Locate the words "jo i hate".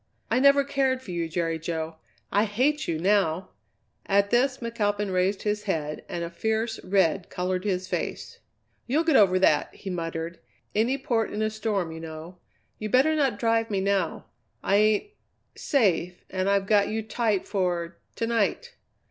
1.59-2.87